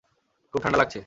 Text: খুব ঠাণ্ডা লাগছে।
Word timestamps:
খুব 0.53 0.61
ঠাণ্ডা 0.63 0.79
লাগছে। 0.79 0.99